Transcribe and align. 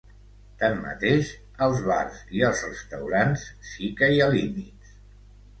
Tanmateix, 0.61 1.33
als 1.65 1.83
bars 1.89 2.23
i 2.39 2.43
als 2.49 2.63
restaurants 2.71 3.45
sí 3.73 3.91
que 4.01 4.11
hi 4.17 4.21
ha 4.21 4.31
límits. 4.39 4.99